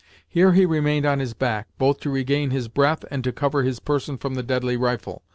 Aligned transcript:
Here 0.27 0.53
he 0.53 0.65
remained 0.65 1.05
on 1.05 1.19
his 1.19 1.35
back, 1.35 1.67
both 1.77 1.99
to 1.99 2.09
regain 2.09 2.49
his 2.49 2.67
breath 2.67 3.05
and 3.11 3.23
to 3.23 3.31
cover 3.31 3.61
his 3.61 3.79
person 3.79 4.17
from 4.17 4.33
the 4.33 4.41
deadly 4.41 4.75
rifle. 4.75 5.21